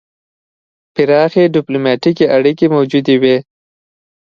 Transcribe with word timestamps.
پراخې 0.93 1.43
ډیپلوماتیکې 1.55 2.25
اړیکې 2.35 2.65
موجودې 2.75 3.15
وې. 3.21 3.37